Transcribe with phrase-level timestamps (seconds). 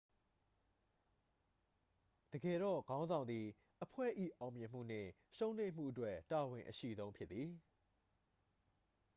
[2.33, 3.45] တကယ်တော့ ခေါင်းဆောင်သည်
[3.83, 7.49] အဖွဲ့၏ အောင်မြင်မှုနှင့် ရှုံးနိမ့်မှုအတွက် တာဝန်အရှိဆုံးဖြစ်သည်